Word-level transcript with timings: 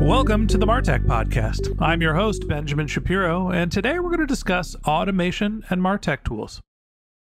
Welcome 0.00 0.48
to 0.48 0.58
the 0.58 0.66
Martech 0.66 1.06
Podcast. 1.06 1.80
I'm 1.80 2.02
your 2.02 2.14
host, 2.14 2.48
Benjamin 2.48 2.88
Shapiro, 2.88 3.50
and 3.50 3.70
today 3.70 4.00
we're 4.00 4.10
going 4.10 4.18
to 4.18 4.26
discuss 4.26 4.74
automation 4.86 5.64
and 5.70 5.80
Martech 5.80 6.24
tools. 6.24 6.60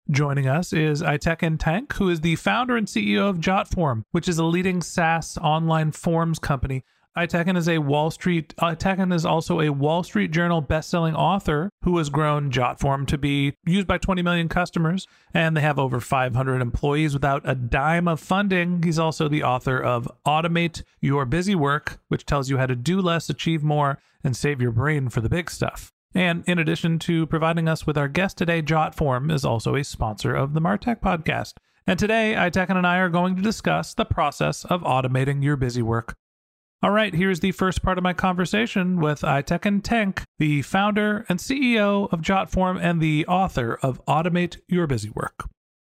Joining 0.09 0.47
us 0.47 0.73
is 0.73 1.01
Aytekin 1.03 1.59
Tank, 1.59 1.93
who 1.93 2.09
is 2.09 2.21
the 2.21 2.35
founder 2.35 2.75
and 2.75 2.87
CEO 2.87 3.29
of 3.29 3.37
JotForm, 3.37 4.01
which 4.11 4.27
is 4.27 4.39
a 4.39 4.43
leading 4.43 4.81
SaaS 4.81 5.37
online 5.37 5.91
forms 5.91 6.39
company 6.39 6.83
Aytekin 7.17 7.55
is 7.55 7.69
a 7.69 7.77
Wall 7.77 8.11
Street. 8.11 8.53
Aytekin 8.57 9.13
is 9.13 9.25
also 9.25 9.61
a 9.61 9.71
Wall 9.71 10.03
Street 10.03 10.31
Journal 10.31 10.59
best-selling 10.59 11.15
author 11.15 11.69
who 11.83 11.97
has 11.97 12.09
grown 12.09 12.51
JotForm 12.51 13.07
to 13.07 13.17
be 13.17 13.53
used 13.65 13.87
by 13.87 13.97
20 13.97 14.21
million 14.21 14.49
customers, 14.49 15.07
and 15.33 15.55
they 15.55 15.61
have 15.61 15.79
over 15.79 16.01
500 16.01 16.61
employees 16.61 17.13
without 17.13 17.41
a 17.45 17.55
dime 17.55 18.09
of 18.09 18.19
funding. 18.19 18.83
He's 18.83 18.99
also 18.99 19.29
the 19.29 19.43
author 19.43 19.81
of 19.81 20.11
Automate 20.27 20.83
Your 20.99 21.23
Busy 21.23 21.55
Work, 21.55 21.99
which 22.09 22.25
tells 22.25 22.49
you 22.49 22.57
how 22.57 22.65
to 22.65 22.75
do 22.75 22.99
less, 22.99 23.29
achieve 23.29 23.63
more, 23.63 23.97
and 24.21 24.35
save 24.35 24.61
your 24.61 24.71
brain 24.71 25.07
for 25.07 25.21
the 25.21 25.29
big 25.29 25.49
stuff. 25.49 25.93
And 26.13 26.43
in 26.47 26.59
addition 26.59 26.99
to 26.99 27.27
providing 27.27 27.69
us 27.69 27.87
with 27.87 27.97
our 27.97 28.09
guest 28.09 28.37
today, 28.37 28.61
JotForm 28.61 29.31
is 29.31 29.45
also 29.45 29.75
a 29.75 29.85
sponsor 29.85 30.35
of 30.35 30.53
the 30.53 30.61
Martech 30.61 30.99
podcast. 30.99 31.53
And 31.87 31.97
today, 31.97 32.33
Aytekin 32.35 32.75
and 32.75 32.85
I 32.85 32.97
are 32.97 33.09
going 33.09 33.37
to 33.37 33.41
discuss 33.41 33.93
the 33.93 34.05
process 34.05 34.65
of 34.65 34.81
automating 34.81 35.41
your 35.41 35.55
busy 35.55 35.81
work. 35.81 36.15
All 36.85 36.91
right, 36.91 37.15
here's 37.15 37.39
the 37.39 37.51
first 37.51 37.81
part 37.81 37.97
of 37.97 38.03
my 38.03 38.13
conversation 38.13 39.01
with 39.01 39.21
Aytekin 39.21 39.81
Tank, 39.81 40.21
the 40.37 40.61
founder 40.61 41.25
and 41.27 41.39
CEO 41.39 42.13
of 42.13 42.21
JotForm 42.21 42.79
and 42.79 43.01
the 43.01 43.25
author 43.25 43.79
of 43.81 44.05
Automate 44.05 44.59
Your 44.67 44.85
Busy 44.85 45.09
Work. 45.09 45.49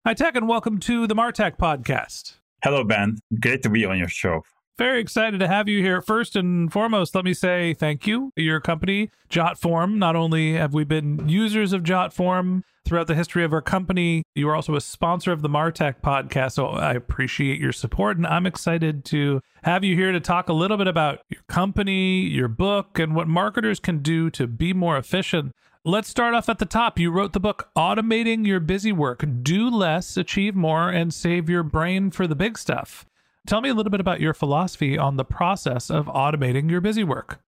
Aytekin, 0.07 0.45
welcome 0.45 0.77
to 0.81 1.07
the 1.07 1.15
Martech 1.15 1.57
podcast. 1.57 2.35
Hello, 2.63 2.83
Ben. 2.83 3.17
Great 3.41 3.63
to 3.63 3.69
be 3.71 3.83
on 3.83 3.97
your 3.97 4.09
show. 4.09 4.43
Very 4.77 4.99
excited 4.99 5.39
to 5.39 5.47
have 5.47 5.69
you 5.69 5.81
here. 5.81 6.01
First 6.01 6.35
and 6.35 6.71
foremost, 6.71 7.15
let 7.15 7.23
me 7.23 7.33
say 7.33 7.73
thank 7.73 8.05
you. 8.05 8.31
Your 8.35 8.59
company, 8.59 9.09
JotForm, 9.29 9.95
not 9.95 10.17
only 10.17 10.55
have 10.55 10.73
we 10.73 10.83
been 10.83 11.29
users 11.29 11.71
of 11.71 11.83
JotForm 11.83 12.63
throughout 12.83 13.07
the 13.07 13.15
history 13.15 13.45
of 13.45 13.53
our 13.53 13.61
company, 13.61 14.23
you 14.35 14.49
are 14.49 14.55
also 14.55 14.75
a 14.75 14.81
sponsor 14.81 15.31
of 15.31 15.41
the 15.41 15.47
Martech 15.47 16.01
podcast. 16.01 16.53
So 16.53 16.67
I 16.67 16.93
appreciate 16.93 17.57
your 17.57 17.71
support. 17.71 18.17
And 18.17 18.27
I'm 18.27 18.45
excited 18.45 19.05
to 19.05 19.39
have 19.63 19.85
you 19.85 19.95
here 19.95 20.11
to 20.11 20.19
talk 20.19 20.49
a 20.49 20.53
little 20.53 20.75
bit 20.75 20.87
about 20.87 21.21
your 21.29 21.41
company, 21.47 22.23
your 22.23 22.49
book, 22.49 22.99
and 22.99 23.15
what 23.15 23.29
marketers 23.29 23.79
can 23.79 23.99
do 23.99 24.29
to 24.31 24.45
be 24.45 24.73
more 24.73 24.97
efficient. 24.97 25.53
Let's 25.85 26.09
start 26.09 26.33
off 26.33 26.49
at 26.49 26.59
the 26.59 26.65
top. 26.65 26.99
You 26.99 27.11
wrote 27.11 27.31
the 27.31 27.39
book 27.39 27.69
Automating 27.77 28.45
Your 28.45 28.59
Busy 28.59 28.91
Work 28.91 29.23
Do 29.41 29.69
Less, 29.69 30.17
Achieve 30.17 30.53
More, 30.53 30.89
and 30.89 31.13
Save 31.13 31.49
Your 31.49 31.63
Brain 31.63 32.11
for 32.11 32.27
the 32.27 32.35
Big 32.35 32.57
Stuff. 32.57 33.05
Tell 33.45 33.61
me 33.61 33.69
a 33.69 33.75
little 33.75 33.91
bit 33.91 33.99
about 33.99 34.19
your 34.19 34.33
philosophy 34.33 34.97
on 34.97 35.17
the 35.17 35.23
process 35.23 35.91
of 35.91 36.07
automating 36.07 36.67
your 36.69 36.81
busy 36.81 37.03
work. 37.03 37.41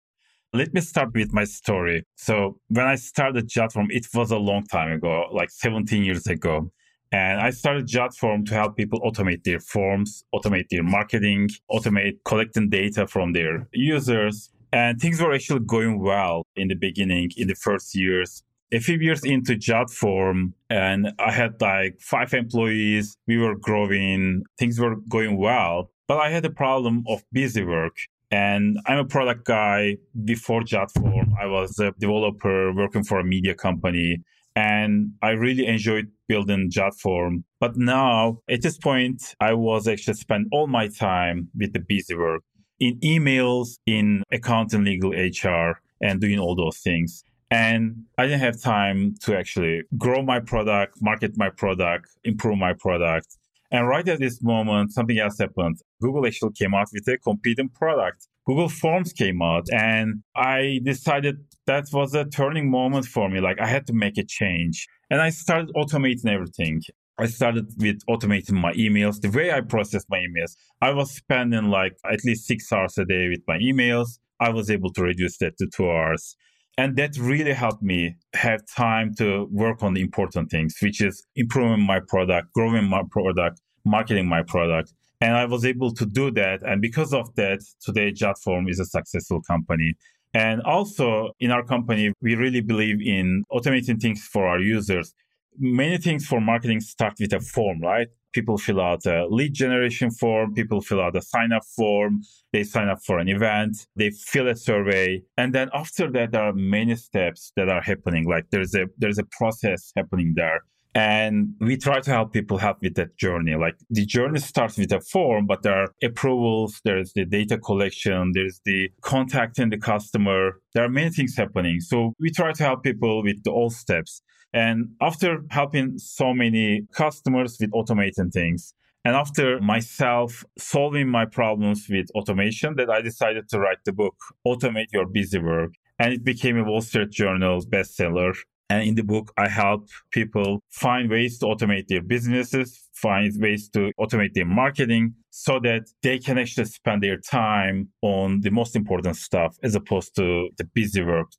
Let 0.53 0.71
me 0.71 0.81
start 0.81 1.09
with 1.15 1.33
my 1.33 1.43
story. 1.43 2.03
So, 2.15 2.59
when 2.67 2.85
I 2.85 2.95
started 2.95 3.49
JotForm, 3.49 3.87
it 3.89 4.05
was 4.13 4.29
a 4.29 4.37
long 4.37 4.63
time 4.65 4.91
ago, 4.91 5.25
like 5.31 5.49
17 5.49 6.03
years 6.03 6.27
ago. 6.27 6.71
And 7.11 7.41
I 7.41 7.49
started 7.49 7.87
JotForm 7.87 8.45
to 8.45 8.53
help 8.53 8.77
people 8.77 9.01
automate 9.01 9.43
their 9.43 9.59
forms, 9.59 10.23
automate 10.35 10.69
their 10.69 10.83
marketing, 10.83 11.49
automate 11.71 12.17
collecting 12.25 12.69
data 12.69 13.07
from 13.07 13.33
their 13.33 13.67
users. 13.73 14.51
And 14.71 14.99
things 14.99 15.19
were 15.19 15.33
actually 15.33 15.61
going 15.61 15.99
well 15.99 16.43
in 16.55 16.67
the 16.67 16.75
beginning, 16.75 17.31
in 17.37 17.47
the 17.47 17.55
first 17.55 17.95
years 17.95 18.43
a 18.71 18.79
few 18.79 18.97
years 18.97 19.23
into 19.23 19.53
JotForm, 19.53 20.53
and 20.69 21.11
I 21.19 21.31
had 21.31 21.61
like 21.61 21.99
five 21.99 22.33
employees. 22.33 23.17
We 23.27 23.37
were 23.37 23.55
growing, 23.55 24.43
things 24.59 24.79
were 24.79 24.95
going 25.07 25.37
well, 25.37 25.91
but 26.07 26.19
I 26.19 26.29
had 26.29 26.45
a 26.45 26.49
problem 26.49 27.03
of 27.07 27.23
busy 27.31 27.63
work. 27.63 27.95
And 28.29 28.77
I'm 28.85 28.97
a 28.97 29.05
product 29.05 29.45
guy. 29.45 29.97
Before 30.25 30.61
JotForm, 30.61 31.31
I 31.39 31.45
was 31.45 31.79
a 31.79 31.93
developer 31.97 32.73
working 32.73 33.03
for 33.03 33.19
a 33.19 33.23
media 33.23 33.55
company. 33.55 34.23
And 34.53 35.13
I 35.21 35.29
really 35.29 35.65
enjoyed 35.65 36.11
building 36.27 36.69
JotForm. 36.69 37.43
But 37.59 37.77
now, 37.77 38.39
at 38.49 38.63
this 38.63 38.77
point, 38.77 39.35
I 39.39 39.53
was 39.53 39.87
actually 39.87 40.15
spend 40.15 40.47
all 40.51 40.67
my 40.67 40.89
time 40.89 41.49
with 41.55 41.73
the 41.73 41.79
busy 41.79 42.15
work 42.15 42.41
in 42.79 42.99
emails, 42.99 43.77
in 43.85 44.23
accounting, 44.31 44.83
legal, 44.83 45.11
HR, 45.11 45.79
and 46.01 46.19
doing 46.19 46.39
all 46.39 46.55
those 46.55 46.77
things. 46.77 47.23
And 47.49 48.03
I 48.17 48.23
didn't 48.25 48.41
have 48.41 48.61
time 48.61 49.15
to 49.21 49.37
actually 49.37 49.83
grow 49.97 50.21
my 50.21 50.39
product, 50.39 50.97
market 51.01 51.37
my 51.37 51.49
product, 51.49 52.09
improve 52.23 52.57
my 52.57 52.73
product. 52.73 53.27
And 53.71 53.87
right 53.87 54.07
at 54.07 54.19
this 54.19 54.41
moment, 54.41 54.93
something 54.93 55.17
else 55.17 55.39
happened. 55.39 55.79
Google 56.01 56.25
actually 56.25 56.53
came 56.53 56.73
out 56.73 56.87
with 56.93 57.07
a 57.07 57.17
competing 57.17 57.69
product. 57.69 58.27
Google 58.45 58.69
Forms 58.69 59.11
came 59.11 59.41
out 59.41 59.65
and 59.73 60.23
I 60.35 60.79
decided 60.83 61.43
that 61.65 61.85
was 61.91 62.13
a 62.13 62.23
turning 62.23 62.71
moment 62.71 63.05
for 63.05 63.29
me. 63.29 63.41
Like 63.41 63.59
I 63.59 63.67
had 63.67 63.85
to 63.87 63.93
make 63.93 64.17
a 64.17 64.23
change 64.23 64.87
and 65.09 65.21
I 65.21 65.29
started 65.31 65.69
automating 65.75 66.27
everything. 66.27 66.81
I 67.17 67.25
started 67.25 67.65
with 67.77 67.99
automating 68.09 68.53
my 68.53 68.73
emails, 68.73 69.19
the 69.19 69.29
way 69.29 69.51
I 69.51 69.61
process 69.61 70.05
my 70.09 70.19
emails. 70.19 70.55
I 70.81 70.91
was 70.91 71.11
spending 71.11 71.65
like 71.65 71.97
at 72.09 72.23
least 72.23 72.45
six 72.45 72.71
hours 72.71 72.97
a 72.97 73.05
day 73.05 73.27
with 73.27 73.41
my 73.47 73.57
emails. 73.57 74.19
I 74.39 74.49
was 74.49 74.69
able 74.69 74.93
to 74.93 75.01
reduce 75.01 75.37
that 75.39 75.57
to 75.57 75.67
two 75.75 75.89
hours. 75.89 76.37
And 76.77 76.95
that 76.97 77.17
really 77.17 77.53
helped 77.53 77.81
me 77.81 78.15
have 78.33 78.61
time 78.67 79.15
to 79.15 79.47
work 79.51 79.81
on 79.81 79.95
the 79.95 80.01
important 80.01 80.51
things, 80.51 80.75
which 80.81 81.01
is 81.01 81.25
improving 81.35 81.83
my 81.85 81.99
product, 81.99 82.53
growing 82.53 82.85
my 82.85 83.01
product, 83.09 83.59
marketing 83.83 84.27
my 84.27 84.43
product. 84.43 84.93
And 85.19 85.35
I 85.35 85.45
was 85.45 85.65
able 85.65 85.91
to 85.95 86.05
do 86.05 86.29
that. 86.31 86.61
And 86.61 86.79
because 86.79 87.13
of 87.13 87.33
that, 87.35 87.61
today 87.81 88.11
JotForm 88.11 88.69
is 88.69 88.79
a 88.79 88.85
successful 88.85 89.41
company. 89.41 89.95
And 90.35 90.61
also 90.61 91.31
in 91.39 91.49
our 91.49 91.63
company, 91.63 92.13
we 92.21 92.35
really 92.35 92.61
believe 92.61 93.01
in 93.01 93.43
automating 93.51 93.99
things 93.99 94.23
for 94.31 94.47
our 94.47 94.59
users. 94.59 95.15
Many 95.57 95.97
things 95.97 96.27
for 96.27 96.39
marketing 96.39 96.81
start 96.81 97.13
with 97.19 97.33
a 97.33 97.39
form, 97.39 97.81
right? 97.81 98.07
People 98.37 98.57
fill 98.59 98.79
out 98.79 99.03
a 99.07 99.25
lead 99.37 99.53
generation 99.55 100.11
form, 100.11 100.53
people 100.53 100.79
fill 100.79 101.01
out 101.01 101.15
a 101.17 101.23
sign 101.23 101.51
up 101.51 101.63
form, 101.75 102.21
they 102.53 102.63
sign 102.63 102.87
up 102.87 102.99
for 103.03 103.17
an 103.17 103.27
event, 103.27 103.75
they 103.95 104.11
fill 104.11 104.47
a 104.47 104.55
survey. 104.55 105.23
And 105.37 105.55
then 105.55 105.69
after 105.73 106.05
that, 106.11 106.33
there 106.33 106.43
are 106.43 106.53
many 106.53 106.95
steps 106.95 107.51
that 107.55 107.67
are 107.67 107.81
happening. 107.81 108.23
Like 108.27 108.45
there's 108.51 108.75
a, 108.75 108.85
there's 108.99 109.17
a 109.17 109.27
process 109.39 109.91
happening 109.95 110.33
there. 110.35 110.59
And 110.93 111.55
we 111.59 111.77
try 111.77 111.99
to 111.99 112.11
help 112.11 112.31
people 112.31 112.57
help 112.59 112.77
with 112.81 112.95
that 112.95 113.17
journey. 113.17 113.55
Like 113.55 113.75
the 113.89 114.05
journey 114.05 114.39
starts 114.39 114.77
with 114.77 114.91
a 114.91 115.01
form, 115.01 115.47
but 115.47 115.63
there 115.63 115.77
are 115.81 115.89
approvals, 116.03 116.79
there's 116.85 117.13
the 117.13 117.25
data 117.25 117.57
collection, 117.57 118.31
there's 118.33 118.61
the 118.65 118.89
contacting 119.01 119.69
the 119.71 119.77
customer. 119.77 120.59
There 120.73 120.83
are 120.83 120.89
many 120.89 121.09
things 121.09 121.35
happening. 121.35 121.79
So 121.79 122.13
we 122.19 122.29
try 122.29 122.51
to 122.51 122.63
help 122.63 122.83
people 122.83 123.23
with 123.23 123.41
all 123.47 123.71
steps. 123.71 124.21
And 124.53 124.95
after 125.01 125.43
helping 125.49 125.97
so 125.97 126.33
many 126.33 126.87
customers 126.93 127.57
with 127.59 127.71
automating 127.71 128.31
things, 128.31 128.73
and 129.07 129.15
after 129.15 129.61
myself 129.61 130.43
solving 130.57 131.07
my 131.07 131.25
problems 131.25 131.87
with 131.89 132.07
automation, 132.13 132.75
that 132.75 132.89
I 132.89 133.01
decided 133.01 133.47
to 133.49 133.59
write 133.59 133.77
the 133.85 133.93
book, 133.93 134.15
Automate 134.45 134.91
Your 134.91 135.05
Busy 135.05 135.39
Work. 135.39 135.71
And 135.97 136.13
it 136.13 136.25
became 136.25 136.57
a 136.57 136.63
Wall 136.65 136.81
Street 136.81 137.11
Journal 137.11 137.61
bestseller. 137.61 138.35
And 138.69 138.83
in 138.83 138.95
the 138.95 139.03
book, 139.03 139.31
I 139.37 139.47
help 139.47 139.87
people 140.11 140.61
find 140.71 141.09
ways 141.09 141.39
to 141.39 141.45
automate 141.45 141.87
their 141.87 142.01
businesses, 142.01 142.89
find 142.93 143.31
ways 143.39 143.69
to 143.69 143.91
automate 143.97 144.33
their 144.33 144.45
marketing 144.45 145.13
so 145.29 145.59
that 145.61 145.83
they 146.03 146.19
can 146.19 146.37
actually 146.37 146.65
spend 146.65 147.01
their 147.01 147.17
time 147.17 147.87
on 148.01 148.41
the 148.41 148.51
most 148.51 148.75
important 148.75 149.15
stuff 149.15 149.55
as 149.63 149.75
opposed 149.75 150.15
to 150.17 150.49
the 150.57 150.65
busy 150.65 151.01
work. 151.01 151.29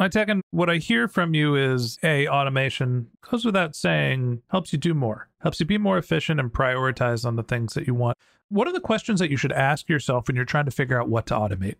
Aytekin, 0.00 0.40
what 0.50 0.68
I 0.68 0.78
hear 0.78 1.06
from 1.06 1.34
you 1.34 1.54
is 1.54 1.98
A, 2.02 2.26
automation 2.26 3.10
goes 3.20 3.44
without 3.44 3.76
saying, 3.76 4.42
helps 4.50 4.72
you 4.72 4.78
do 4.78 4.92
more, 4.92 5.28
helps 5.40 5.60
you 5.60 5.66
be 5.66 5.78
more 5.78 5.98
efficient 5.98 6.40
and 6.40 6.52
prioritize 6.52 7.24
on 7.24 7.36
the 7.36 7.44
things 7.44 7.74
that 7.74 7.86
you 7.86 7.94
want. 7.94 8.18
What 8.48 8.66
are 8.66 8.72
the 8.72 8.80
questions 8.80 9.20
that 9.20 9.30
you 9.30 9.36
should 9.36 9.52
ask 9.52 9.88
yourself 9.88 10.26
when 10.26 10.34
you're 10.34 10.44
trying 10.44 10.64
to 10.64 10.72
figure 10.72 11.00
out 11.00 11.08
what 11.08 11.26
to 11.26 11.34
automate? 11.34 11.76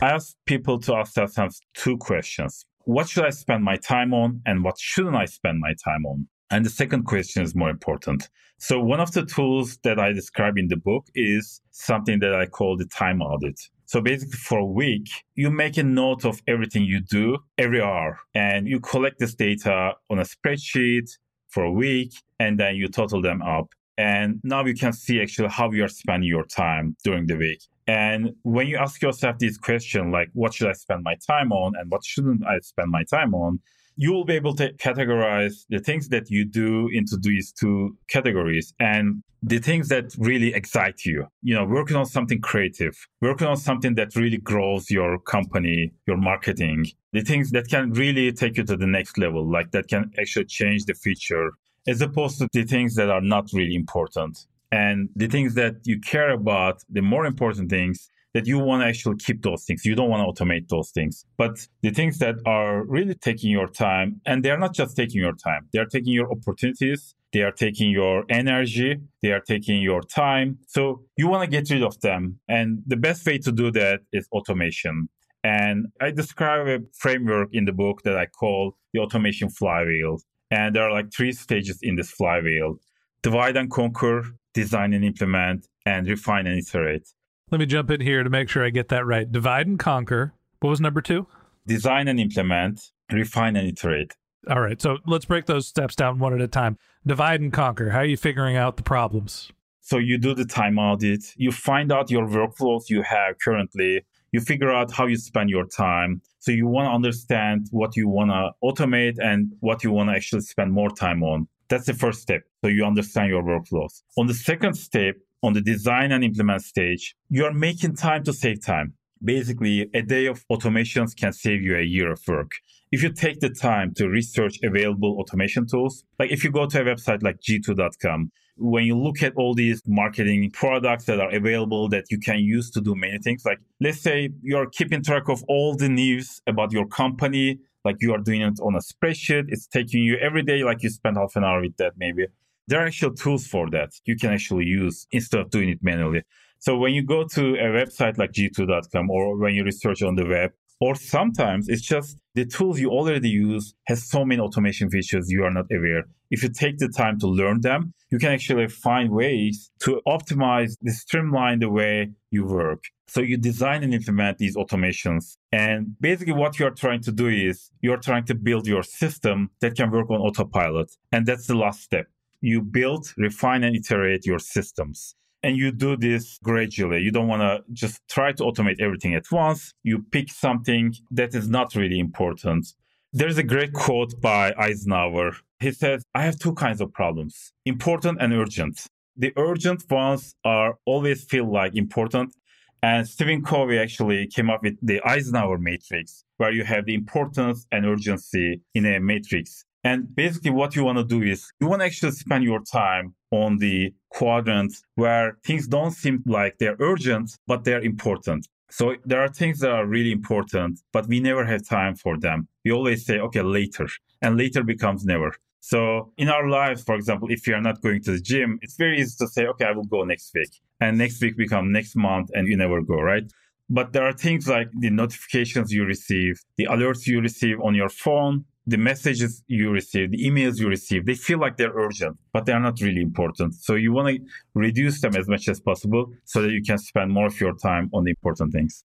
I 0.00 0.10
ask 0.10 0.34
people 0.46 0.78
to 0.80 0.94
ask 0.94 1.12
themselves 1.12 1.60
two 1.74 1.98
questions 1.98 2.64
what 2.84 3.08
should 3.08 3.24
I 3.24 3.30
spend 3.30 3.62
my 3.62 3.76
time 3.76 4.12
on 4.12 4.42
and 4.44 4.64
what 4.64 4.76
shouldn't 4.78 5.14
I 5.14 5.26
spend 5.26 5.60
my 5.60 5.74
time 5.84 6.04
on? 6.04 6.26
And 6.50 6.64
the 6.64 6.70
second 6.70 7.04
question 7.04 7.42
is 7.42 7.54
more 7.54 7.70
important. 7.70 8.28
So 8.58 8.80
one 8.80 8.98
of 8.98 9.12
the 9.12 9.24
tools 9.24 9.78
that 9.84 10.00
I 10.00 10.12
describe 10.12 10.58
in 10.58 10.68
the 10.68 10.76
book 10.76 11.06
is 11.14 11.60
something 11.70 12.18
that 12.20 12.34
I 12.34 12.46
call 12.46 12.76
the 12.76 12.86
time 12.86 13.22
audit. 13.22 13.60
So 13.92 14.00
basically 14.00 14.38
for 14.38 14.58
a 14.58 14.64
week, 14.64 15.10
you 15.34 15.50
make 15.50 15.76
a 15.76 15.82
note 15.82 16.24
of 16.24 16.40
everything 16.48 16.82
you 16.84 17.00
do 17.00 17.36
every 17.58 17.82
hour 17.82 18.18
and 18.34 18.66
you 18.66 18.80
collect 18.80 19.18
this 19.18 19.34
data 19.34 19.92
on 20.08 20.18
a 20.18 20.22
spreadsheet 20.22 21.10
for 21.50 21.64
a 21.64 21.70
week 21.70 22.14
and 22.40 22.58
then 22.58 22.76
you 22.76 22.88
total 22.88 23.20
them 23.20 23.42
up. 23.42 23.68
And 23.98 24.40
now 24.44 24.64
you 24.64 24.72
can 24.74 24.94
see 24.94 25.20
actually 25.20 25.50
how 25.50 25.70
you 25.72 25.84
are 25.84 25.88
spending 25.88 26.26
your 26.26 26.46
time 26.46 26.96
during 27.04 27.26
the 27.26 27.36
week. 27.36 27.60
And 27.86 28.30
when 28.44 28.66
you 28.66 28.78
ask 28.78 29.02
yourself 29.02 29.36
these 29.38 29.58
questions, 29.58 30.10
like 30.10 30.30
what 30.32 30.54
should 30.54 30.68
I 30.68 30.72
spend 30.72 31.02
my 31.02 31.16
time 31.26 31.52
on 31.52 31.74
and 31.76 31.90
what 31.90 32.02
shouldn't 32.02 32.46
I 32.46 32.60
spend 32.60 32.90
my 32.90 33.04
time 33.04 33.34
on, 33.34 33.60
you 33.96 34.12
will 34.12 34.24
be 34.24 34.34
able 34.34 34.54
to 34.56 34.72
categorize 34.74 35.64
the 35.68 35.78
things 35.78 36.08
that 36.08 36.30
you 36.30 36.44
do 36.44 36.88
into 36.92 37.16
these 37.16 37.52
two 37.52 37.96
categories 38.08 38.72
and 38.80 39.22
the 39.42 39.58
things 39.58 39.88
that 39.88 40.14
really 40.18 40.54
excite 40.54 41.04
you. 41.04 41.26
You 41.42 41.54
know, 41.54 41.64
working 41.64 41.96
on 41.96 42.06
something 42.06 42.40
creative, 42.40 42.96
working 43.20 43.46
on 43.46 43.56
something 43.56 43.94
that 43.96 44.14
really 44.14 44.38
grows 44.38 44.90
your 44.90 45.18
company, 45.18 45.92
your 46.06 46.16
marketing, 46.16 46.86
the 47.12 47.22
things 47.22 47.50
that 47.50 47.68
can 47.68 47.92
really 47.92 48.32
take 48.32 48.56
you 48.56 48.64
to 48.64 48.76
the 48.76 48.86
next 48.86 49.18
level, 49.18 49.50
like 49.50 49.72
that 49.72 49.88
can 49.88 50.10
actually 50.18 50.46
change 50.46 50.84
the 50.84 50.94
future, 50.94 51.50
as 51.86 52.00
opposed 52.00 52.38
to 52.38 52.48
the 52.52 52.64
things 52.64 52.94
that 52.94 53.10
are 53.10 53.20
not 53.20 53.50
really 53.52 53.74
important. 53.74 54.46
And 54.70 55.10
the 55.14 55.26
things 55.26 55.54
that 55.56 55.74
you 55.84 56.00
care 56.00 56.30
about, 56.30 56.80
the 56.88 57.02
more 57.02 57.26
important 57.26 57.68
things, 57.68 58.08
that 58.34 58.46
you 58.46 58.58
want 58.58 58.82
to 58.82 58.86
actually 58.86 59.16
keep 59.16 59.42
those 59.42 59.64
things. 59.64 59.84
You 59.84 59.94
don't 59.94 60.08
want 60.08 60.36
to 60.36 60.44
automate 60.44 60.68
those 60.68 60.90
things. 60.90 61.24
But 61.36 61.66
the 61.82 61.90
things 61.90 62.18
that 62.18 62.36
are 62.46 62.84
really 62.84 63.14
taking 63.14 63.50
your 63.50 63.68
time, 63.68 64.20
and 64.26 64.44
they're 64.44 64.58
not 64.58 64.74
just 64.74 64.96
taking 64.96 65.20
your 65.20 65.34
time, 65.34 65.68
they 65.72 65.78
are 65.78 65.86
taking 65.86 66.12
your 66.12 66.30
opportunities, 66.30 67.14
they 67.32 67.42
are 67.42 67.52
taking 67.52 67.90
your 67.90 68.24
energy, 68.28 68.96
they 69.22 69.32
are 69.32 69.40
taking 69.40 69.82
your 69.82 70.02
time. 70.02 70.58
So 70.66 71.02
you 71.16 71.28
want 71.28 71.44
to 71.44 71.50
get 71.50 71.70
rid 71.70 71.82
of 71.82 72.00
them. 72.00 72.38
And 72.48 72.82
the 72.86 72.96
best 72.96 73.26
way 73.26 73.38
to 73.38 73.52
do 73.52 73.70
that 73.72 74.00
is 74.12 74.28
automation. 74.32 75.08
And 75.44 75.86
I 76.00 76.10
describe 76.10 76.68
a 76.68 76.78
framework 76.96 77.48
in 77.52 77.64
the 77.64 77.72
book 77.72 78.02
that 78.04 78.16
I 78.16 78.26
call 78.26 78.76
the 78.92 79.00
automation 79.00 79.50
flywheel. 79.50 80.18
And 80.50 80.76
there 80.76 80.84
are 80.84 80.92
like 80.92 81.12
three 81.12 81.32
stages 81.32 81.78
in 81.82 81.96
this 81.96 82.10
flywheel 82.10 82.76
divide 83.22 83.56
and 83.56 83.70
conquer, 83.70 84.24
design 84.52 84.92
and 84.92 85.04
implement, 85.04 85.66
and 85.86 86.08
refine 86.08 86.46
and 86.46 86.58
iterate. 86.58 87.08
Let 87.52 87.58
me 87.58 87.66
jump 87.66 87.90
in 87.90 88.00
here 88.00 88.22
to 88.22 88.30
make 88.30 88.48
sure 88.48 88.64
I 88.64 88.70
get 88.70 88.88
that 88.88 89.04
right. 89.04 89.30
Divide 89.30 89.66
and 89.66 89.78
conquer. 89.78 90.32
What 90.60 90.70
was 90.70 90.80
number 90.80 91.02
two? 91.02 91.26
Design 91.66 92.08
and 92.08 92.18
implement, 92.18 92.92
refine 93.10 93.56
and 93.56 93.68
iterate. 93.68 94.16
All 94.48 94.62
right. 94.62 94.80
So 94.80 94.96
let's 95.06 95.26
break 95.26 95.44
those 95.44 95.66
steps 95.66 95.94
down 95.94 96.18
one 96.18 96.32
at 96.32 96.40
a 96.40 96.48
time. 96.48 96.78
Divide 97.06 97.42
and 97.42 97.52
conquer. 97.52 97.90
How 97.90 97.98
are 97.98 98.06
you 98.06 98.16
figuring 98.16 98.56
out 98.56 98.78
the 98.78 98.82
problems? 98.82 99.52
So 99.82 99.98
you 99.98 100.16
do 100.16 100.34
the 100.34 100.46
time 100.46 100.78
audit, 100.78 101.24
you 101.36 101.52
find 101.52 101.92
out 101.92 102.10
your 102.10 102.26
workflows 102.26 102.88
you 102.88 103.02
have 103.02 103.34
currently, 103.44 104.02
you 104.30 104.40
figure 104.40 104.72
out 104.72 104.90
how 104.90 105.06
you 105.06 105.16
spend 105.16 105.50
your 105.50 105.66
time. 105.66 106.22
So 106.38 106.52
you 106.52 106.66
want 106.66 106.86
to 106.86 106.92
understand 106.92 107.66
what 107.70 107.96
you 107.96 108.08
want 108.08 108.30
to 108.30 108.52
automate 108.64 109.18
and 109.22 109.52
what 109.60 109.84
you 109.84 109.92
want 109.92 110.08
to 110.08 110.16
actually 110.16 110.40
spend 110.40 110.72
more 110.72 110.88
time 110.88 111.22
on. 111.22 111.48
That's 111.68 111.84
the 111.84 111.92
first 111.92 112.22
step. 112.22 112.44
So 112.64 112.68
you 112.68 112.86
understand 112.86 113.28
your 113.28 113.42
workflows. 113.42 114.02
On 114.16 114.26
the 114.26 114.34
second 114.34 114.74
step, 114.74 115.16
on 115.42 115.52
the 115.52 115.60
design 115.60 116.12
and 116.12 116.24
implement 116.24 116.62
stage, 116.62 117.14
you 117.28 117.44
are 117.44 117.52
making 117.52 117.96
time 117.96 118.24
to 118.24 118.32
save 118.32 118.64
time. 118.64 118.94
Basically, 119.24 119.88
a 119.94 120.02
day 120.02 120.26
of 120.26 120.44
automations 120.50 121.16
can 121.16 121.32
save 121.32 121.62
you 121.62 121.76
a 121.76 121.82
year 121.82 122.12
of 122.12 122.20
work. 122.26 122.52
If 122.90 123.02
you 123.02 123.12
take 123.12 123.40
the 123.40 123.50
time 123.50 123.94
to 123.94 124.08
research 124.08 124.58
available 124.62 125.16
automation 125.18 125.66
tools, 125.66 126.04
like 126.18 126.30
if 126.30 126.44
you 126.44 126.50
go 126.50 126.66
to 126.66 126.80
a 126.80 126.84
website 126.84 127.22
like 127.22 127.40
g2.com, 127.40 128.30
when 128.56 128.84
you 128.84 128.98
look 128.98 129.22
at 129.22 129.32
all 129.36 129.54
these 129.54 129.82
marketing 129.86 130.50
products 130.50 131.06
that 131.06 131.20
are 131.20 131.30
available 131.34 131.88
that 131.88 132.04
you 132.10 132.18
can 132.18 132.40
use 132.40 132.70
to 132.72 132.80
do 132.80 132.94
many 132.94 133.18
things, 133.18 133.44
like 133.46 133.58
let's 133.80 134.00
say 134.00 134.30
you're 134.42 134.68
keeping 134.68 135.02
track 135.02 135.28
of 135.28 135.42
all 135.48 135.74
the 135.74 135.88
news 135.88 136.42
about 136.46 136.72
your 136.72 136.86
company 136.86 137.58
like 137.84 137.96
you 138.00 138.12
are 138.12 138.18
doing 138.18 138.42
it 138.42 138.60
on 138.60 138.74
a 138.74 138.78
spreadsheet. 138.78 139.44
It's 139.48 139.66
taking 139.66 140.02
you 140.02 140.16
every 140.18 140.42
day, 140.42 140.62
like 140.62 140.82
you 140.82 140.90
spend 140.90 141.16
half 141.16 141.34
an 141.36 141.44
hour 141.44 141.60
with 141.60 141.76
that 141.78 141.94
maybe. 141.96 142.26
There 142.68 142.80
are 142.80 142.86
actual 142.86 143.14
tools 143.14 143.46
for 143.46 143.68
that 143.70 143.90
you 144.04 144.16
can 144.16 144.32
actually 144.32 144.64
use 144.64 145.06
instead 145.10 145.40
of 145.40 145.50
doing 145.50 145.70
it 145.70 145.78
manually. 145.82 146.22
So 146.58 146.76
when 146.76 146.94
you 146.94 147.04
go 147.04 147.24
to 147.24 147.54
a 147.54 147.68
website 147.78 148.18
like 148.18 148.32
g2.com 148.32 149.10
or 149.10 149.36
when 149.36 149.54
you 149.54 149.64
research 149.64 150.02
on 150.02 150.14
the 150.14 150.24
web, 150.24 150.52
or 150.80 150.94
sometimes 150.96 151.68
it's 151.68 151.82
just 151.82 152.18
the 152.34 152.44
tools 152.44 152.80
you 152.80 152.90
already 152.90 153.28
use 153.28 153.74
has 153.86 154.08
so 154.08 154.24
many 154.24 154.40
automation 154.40 154.90
features 154.90 155.30
you 155.30 155.44
are 155.44 155.50
not 155.50 155.66
aware. 155.72 156.04
If 156.30 156.42
you 156.42 156.48
take 156.48 156.78
the 156.78 156.88
time 156.88 157.18
to 157.20 157.28
learn 157.28 157.60
them, 157.60 157.94
you 158.10 158.18
can 158.18 158.32
actually 158.32 158.66
find 158.68 159.10
ways 159.10 159.70
to 159.80 160.00
optimize, 160.08 160.72
the 160.80 160.92
streamline 160.92 161.60
the 161.60 161.70
way 161.70 162.10
you 162.30 162.44
work. 162.44 162.84
So 163.06 163.20
you 163.20 163.36
design 163.36 163.84
and 163.84 163.94
implement 163.94 164.38
these 164.38 164.56
automations. 164.56 165.36
And 165.52 165.94
basically 166.00 166.32
what 166.32 166.58
you're 166.58 166.70
trying 166.70 167.02
to 167.02 167.12
do 167.12 167.28
is 167.28 167.70
you're 167.80 167.98
trying 168.08 168.24
to 168.26 168.34
build 168.34 168.66
your 168.66 168.82
system 168.82 169.50
that 169.60 169.76
can 169.76 169.90
work 169.90 170.10
on 170.10 170.20
autopilot. 170.20 170.90
And 171.12 171.26
that's 171.26 171.46
the 171.46 171.54
last 171.54 171.82
step. 171.82 172.06
You 172.42 172.60
build, 172.60 173.14
refine, 173.16 173.64
and 173.64 173.74
iterate 173.74 174.26
your 174.26 174.38
systems. 174.38 175.14
And 175.42 175.56
you 175.56 175.72
do 175.72 175.96
this 175.96 176.38
gradually. 176.42 177.00
You 177.00 177.10
don't 177.10 177.28
want 177.28 177.42
to 177.42 177.64
just 177.72 178.00
try 178.08 178.32
to 178.32 178.42
automate 178.42 178.80
everything 178.80 179.14
at 179.14 179.30
once. 179.32 179.72
You 179.82 180.04
pick 180.12 180.30
something 180.30 180.94
that 181.10 181.34
is 181.34 181.48
not 181.48 181.74
really 181.74 181.98
important. 181.98 182.66
There's 183.12 183.38
a 183.38 183.42
great 183.42 183.72
quote 183.72 184.20
by 184.20 184.54
Eisenhower. 184.58 185.32
He 185.60 185.72
says, 185.72 186.04
I 186.14 186.24
have 186.24 186.38
two 186.38 186.54
kinds 186.54 186.80
of 186.80 186.92
problems 186.92 187.52
important 187.64 188.18
and 188.20 188.32
urgent. 188.32 188.86
The 189.16 189.32
urgent 189.36 189.84
ones 189.90 190.34
are 190.44 190.78
always 190.86 191.24
feel 191.24 191.50
like 191.50 191.76
important. 191.76 192.34
And 192.82 193.06
Stephen 193.06 193.44
Covey 193.44 193.78
actually 193.78 194.26
came 194.26 194.50
up 194.50 194.62
with 194.64 194.74
the 194.82 195.00
Eisenhower 195.04 195.58
matrix, 195.58 196.24
where 196.38 196.50
you 196.50 196.64
have 196.64 196.86
the 196.86 196.94
importance 196.94 197.66
and 197.70 197.86
urgency 197.86 198.60
in 198.74 198.86
a 198.86 198.98
matrix. 198.98 199.64
And 199.84 200.14
basically, 200.14 200.50
what 200.50 200.76
you 200.76 200.84
want 200.84 200.98
to 200.98 201.04
do 201.04 201.22
is 201.22 201.50
you 201.60 201.66
want 201.66 201.80
to 201.80 201.86
actually 201.86 202.12
spend 202.12 202.44
your 202.44 202.60
time 202.60 203.14
on 203.30 203.58
the 203.58 203.92
quadrant 204.10 204.74
where 204.94 205.38
things 205.44 205.66
don't 205.66 205.90
seem 205.90 206.22
like 206.26 206.58
they're 206.58 206.76
urgent, 206.78 207.36
but 207.46 207.64
they're 207.64 207.80
important. 207.80 208.46
So 208.70 208.96
there 209.04 209.20
are 209.20 209.28
things 209.28 209.58
that 209.60 209.70
are 209.70 209.86
really 209.86 210.12
important, 210.12 210.80
but 210.92 211.06
we 211.06 211.20
never 211.20 211.44
have 211.44 211.66
time 211.66 211.94
for 211.94 212.18
them. 212.18 212.48
We 212.64 212.72
always 212.72 213.04
say, 213.04 213.18
okay, 213.18 213.42
later, 213.42 213.88
and 214.22 214.38
later 214.38 214.62
becomes 214.62 215.04
never. 215.04 215.34
So 215.60 216.12
in 216.16 216.28
our 216.28 216.48
lives, 216.48 216.82
for 216.82 216.94
example, 216.94 217.28
if 217.30 217.46
you 217.46 217.54
are 217.54 217.60
not 217.60 217.82
going 217.82 218.02
to 218.04 218.12
the 218.12 218.20
gym, 218.20 218.58
it's 218.62 218.76
very 218.76 219.00
easy 219.00 219.14
to 219.18 219.28
say, 219.28 219.46
okay, 219.46 219.66
I 219.66 219.72
will 219.72 219.84
go 219.84 220.04
next 220.04 220.32
week. 220.34 220.50
And 220.80 220.98
next 220.98 221.20
week 221.20 221.36
become 221.36 221.70
next 221.70 221.94
month 221.94 222.30
and 222.34 222.48
you 222.48 222.56
never 222.56 222.82
go, 222.82 222.96
right? 223.00 223.24
But 223.68 223.92
there 223.92 224.04
are 224.04 224.12
things 224.12 224.48
like 224.48 224.68
the 224.76 224.90
notifications 224.90 225.72
you 225.72 225.84
receive, 225.84 226.40
the 226.56 226.66
alerts 226.66 227.06
you 227.06 227.20
receive 227.20 227.60
on 227.60 227.74
your 227.74 227.88
phone, 227.88 228.44
the 228.66 228.76
messages 228.76 229.42
you 229.48 229.70
receive, 229.70 230.10
the 230.10 230.24
emails 230.24 230.58
you 230.58 230.68
receive, 230.68 231.04
they 231.04 231.14
feel 231.14 231.38
like 231.38 231.56
they're 231.56 231.74
urgent, 231.74 232.16
but 232.32 232.46
they're 232.46 232.60
not 232.60 232.80
really 232.80 233.00
important. 233.00 233.54
So 233.54 233.74
you 233.74 233.92
want 233.92 234.16
to 234.16 234.22
reduce 234.54 235.00
them 235.00 235.16
as 235.16 235.28
much 235.28 235.48
as 235.48 235.60
possible 235.60 236.12
so 236.24 236.42
that 236.42 236.50
you 236.50 236.62
can 236.62 236.78
spend 236.78 237.10
more 237.10 237.26
of 237.26 237.40
your 237.40 237.54
time 237.56 237.90
on 237.92 238.04
the 238.04 238.10
important 238.10 238.52
things. 238.52 238.84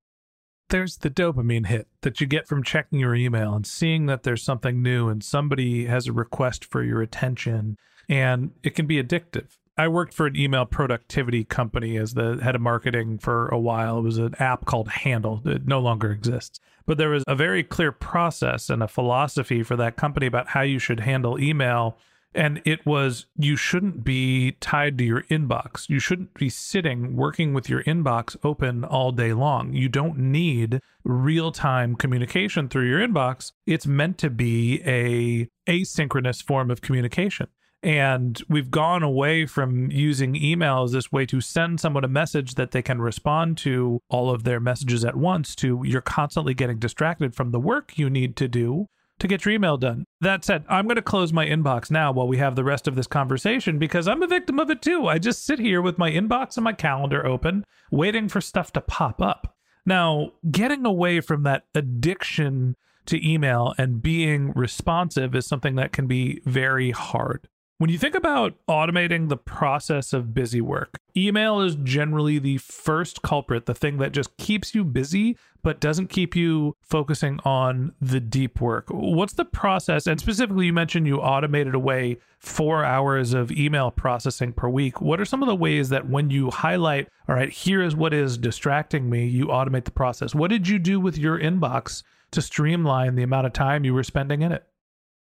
There's 0.69 0.97
the 0.97 1.09
dopamine 1.09 1.67
hit 1.67 1.87
that 2.01 2.19
you 2.19 2.27
get 2.27 2.47
from 2.47 2.63
checking 2.63 2.99
your 2.99 3.15
email 3.15 3.53
and 3.53 3.65
seeing 3.65 4.07
that 4.07 4.23
there's 4.23 4.43
something 4.43 4.81
new 4.81 5.07
and 5.07 5.23
somebody 5.23 5.85
has 5.85 6.07
a 6.07 6.13
request 6.13 6.65
for 6.65 6.83
your 6.83 7.01
attention. 7.01 7.77
And 8.09 8.51
it 8.63 8.75
can 8.75 8.87
be 8.87 9.01
addictive. 9.01 9.57
I 9.77 9.87
worked 9.87 10.13
for 10.13 10.25
an 10.25 10.35
email 10.35 10.65
productivity 10.65 11.43
company 11.43 11.97
as 11.97 12.15
the 12.15 12.39
head 12.41 12.55
of 12.55 12.61
marketing 12.61 13.19
for 13.19 13.47
a 13.49 13.59
while. 13.59 13.99
It 13.99 14.03
was 14.03 14.17
an 14.17 14.33
app 14.39 14.65
called 14.65 14.87
Handle. 14.89 15.41
It 15.45 15.67
no 15.67 15.79
longer 15.79 16.11
exists. 16.11 16.59
But 16.87 16.97
there 16.97 17.09
was 17.09 17.23
a 17.27 17.35
very 17.35 17.63
clear 17.63 17.91
process 17.91 18.69
and 18.69 18.81
a 18.81 18.87
philosophy 18.87 19.61
for 19.61 19.75
that 19.75 19.95
company 19.95 20.25
about 20.25 20.49
how 20.49 20.61
you 20.61 20.79
should 20.79 21.01
handle 21.01 21.39
email. 21.39 21.97
And 22.33 22.61
it 22.65 22.85
was 22.85 23.27
you 23.37 23.55
shouldn't 23.55 24.03
be 24.03 24.53
tied 24.59 24.97
to 24.97 25.03
your 25.03 25.23
inbox. 25.23 25.89
You 25.89 25.99
shouldn't 25.99 26.33
be 26.33 26.49
sitting 26.49 27.15
working 27.15 27.53
with 27.53 27.69
your 27.69 27.83
inbox 27.83 28.35
open 28.43 28.83
all 28.83 29.11
day 29.11 29.33
long. 29.33 29.73
You 29.73 29.89
don't 29.89 30.17
need 30.17 30.81
real 31.03 31.51
time 31.51 31.95
communication 31.95 32.67
through 32.67 32.87
your 32.87 33.05
inbox. 33.05 33.51
It's 33.65 33.87
meant 33.87 34.17
to 34.19 34.29
be 34.29 34.81
a 34.85 35.49
asynchronous 35.69 36.43
form 36.43 36.71
of 36.71 36.81
communication. 36.81 37.47
And 37.83 38.41
we've 38.49 38.71
gone 38.71 39.03
away 39.03 39.45
from 39.45 39.91
using 39.91 40.35
email 40.35 40.83
as 40.83 40.91
this 40.91 41.11
way 41.11 41.25
to 41.27 41.39
send 41.39 41.79
someone 41.79 42.03
a 42.03 42.09
message 42.09 42.55
that 42.55 42.71
they 42.71 42.81
can 42.81 42.99
respond 42.99 43.57
to 43.59 43.99
all 44.09 44.29
of 44.31 44.43
their 44.43 44.59
messages 44.59 45.05
at 45.05 45.15
once 45.15 45.55
to 45.57 45.81
you're 45.85 46.01
constantly 46.01 46.53
getting 46.53 46.79
distracted 46.79 47.35
from 47.35 47.51
the 47.51 47.59
work 47.59 47.97
you 47.97 48.09
need 48.09 48.35
to 48.37 48.47
do 48.47 48.87
to 49.19 49.27
get 49.27 49.45
your 49.45 49.53
email 49.53 49.77
done. 49.77 50.05
That 50.21 50.43
said, 50.43 50.63
I'm 50.69 50.85
going 50.85 50.95
to 50.95 51.01
close 51.01 51.33
my 51.33 51.45
inbox 51.45 51.89
now 51.89 52.11
while 52.11 52.27
we 52.27 52.37
have 52.37 52.55
the 52.55 52.63
rest 52.63 52.87
of 52.87 52.95
this 52.95 53.07
conversation 53.07 53.79
because 53.79 54.07
I'm 54.07 54.23
a 54.23 54.27
victim 54.27 54.59
of 54.59 54.69
it 54.69 54.81
too. 54.81 55.07
I 55.07 55.17
just 55.19 55.45
sit 55.45 55.59
here 55.59 55.81
with 55.81 55.97
my 55.97 56.11
inbox 56.11 56.57
and 56.57 56.63
my 56.63 56.73
calendar 56.73 57.25
open, 57.25 57.63
waiting 57.91 58.27
for 58.27 58.41
stuff 58.41 58.71
to 58.73 58.81
pop 58.81 59.21
up. 59.21 59.55
Now, 59.85 60.33
getting 60.51 60.85
away 60.85 61.21
from 61.21 61.43
that 61.43 61.63
addiction 61.73 62.75
to 63.05 63.25
email 63.27 63.73
and 63.77 64.01
being 64.01 64.51
responsive 64.51 65.33
is 65.33 65.47
something 65.47 65.75
that 65.75 65.93
can 65.93 66.07
be 66.07 66.41
very 66.45 66.91
hard. 66.91 67.47
When 67.79 67.91
you 67.91 67.99
think 67.99 68.15
about 68.15 68.55
automating 68.67 69.29
the 69.29 69.37
process 69.37 70.11
of 70.11 70.33
busy 70.33 70.61
work, 70.61 70.97
email 71.15 71.61
is 71.61 71.75
generally 71.75 72.39
the 72.39 72.57
first 72.57 73.21
culprit, 73.21 73.67
the 73.67 73.75
thing 73.75 73.99
that 73.99 74.13
just 74.13 74.35
keeps 74.37 74.73
you 74.73 74.83
busy, 74.83 75.37
but 75.61 75.79
doesn't 75.79 76.07
keep 76.07 76.35
you 76.35 76.75
focusing 76.81 77.39
on 77.45 77.93
the 78.01 78.19
deep 78.19 78.59
work. 78.59 78.87
What's 78.89 79.33
the 79.33 79.45
process? 79.45 80.07
And 80.07 80.19
specifically, 80.19 80.65
you 80.65 80.73
mentioned 80.73 81.05
you 81.05 81.19
automated 81.19 81.75
away 81.75 82.17
four 82.39 82.83
hours 82.83 83.35
of 83.35 83.51
email 83.51 83.91
processing 83.91 84.53
per 84.53 84.67
week. 84.67 84.99
What 84.99 85.21
are 85.21 85.25
some 85.25 85.43
of 85.43 85.47
the 85.47 85.55
ways 85.55 85.89
that 85.89 86.09
when 86.09 86.31
you 86.31 86.49
highlight, 86.49 87.09
all 87.29 87.35
right, 87.35 87.51
here 87.51 87.83
is 87.83 87.95
what 87.95 88.11
is 88.11 88.39
distracting 88.39 89.07
me, 89.07 89.27
you 89.27 89.45
automate 89.49 89.85
the 89.85 89.91
process? 89.91 90.33
What 90.33 90.49
did 90.49 90.67
you 90.67 90.79
do 90.79 90.99
with 90.99 91.15
your 91.15 91.37
inbox 91.37 92.01
to 92.31 92.41
streamline 92.41 93.13
the 93.13 93.21
amount 93.21 93.45
of 93.45 93.53
time 93.53 93.85
you 93.85 93.93
were 93.93 94.01
spending 94.01 94.41
in 94.41 94.51
it? 94.51 94.65